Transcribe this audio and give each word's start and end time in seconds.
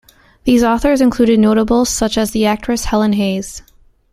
These 0.45 0.63
authors 0.63 0.99
included 0.99 1.37
notables 1.39 1.87
such 1.87 2.17
as 2.17 2.31
the 2.31 2.47
actress 2.47 2.85
Helen 2.85 3.13
Hayes. 3.13 3.61